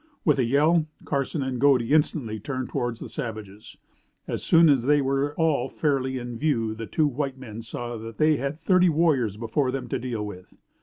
With 0.25 0.39
a 0.39 0.43
yell, 0.43 0.87
Carson 1.05 1.43
and 1.43 1.61
Godey 1.61 1.91
instantly 1.91 2.39
turned 2.39 2.69
towards 2.69 2.99
the 3.01 3.07
savages. 3.07 3.77
As 4.27 4.41
soon 4.41 4.67
as 4.67 4.85
they 4.85 4.99
were 4.99 5.35
all 5.35 5.69
fairly 5.69 6.17
in 6.17 6.39
view 6.39 6.73
the 6.73 6.87
two 6.87 7.05
white 7.05 7.37
men 7.37 7.61
saw 7.61 7.97
that 7.97 8.17
they 8.17 8.37
had 8.37 8.59
thirty 8.59 8.89
warriors 8.89 9.37
before 9.37 9.69
them 9.69 9.87
to 9.89 9.99
deal 9.99 10.25
with. 10.25 10.55